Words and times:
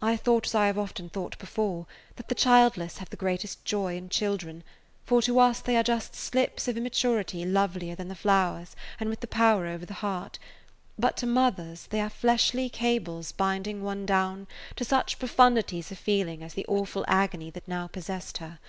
I 0.00 0.16
thought, 0.16 0.46
as 0.46 0.54
I 0.54 0.68
have 0.68 0.78
often 0.78 1.10
thought 1.10 1.36
before, 1.38 1.84
that 2.16 2.28
the 2.30 2.34
childless 2.34 2.96
have 2.96 3.10
the 3.10 3.16
greatest 3.18 3.62
joy 3.62 3.94
in 3.94 4.08
children, 4.08 4.64
for 5.04 5.20
to 5.20 5.38
us 5.38 5.60
they 5.60 5.76
are 5.76 5.82
just 5.82 6.14
slips 6.14 6.66
of 6.66 6.78
immaturity 6.78 7.44
lovelier 7.44 7.94
than 7.94 8.08
the 8.08 8.14
flowers 8.14 8.74
and 8.98 9.10
with 9.10 9.20
the 9.20 9.26
power 9.26 9.66
over 9.66 9.84
the 9.84 9.92
heart, 10.00 10.38
but 10.98 11.14
to 11.18 11.26
mothers 11.26 11.88
they 11.90 12.00
are 12.00 12.08
fleshly 12.08 12.70
cables 12.70 13.32
binding 13.32 13.82
one 13.82 14.06
down 14.06 14.46
to 14.76 14.84
such 14.86 15.18
profundities 15.18 15.92
of 15.92 15.98
feeling 15.98 16.42
as 16.42 16.54
the 16.54 16.64
awful 16.66 17.04
agony 17.06 17.50
that 17.50 17.68
now 17.68 17.86
possessed 17.86 18.38
her. 18.38 18.60